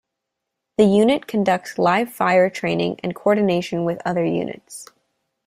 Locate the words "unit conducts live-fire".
0.85-2.49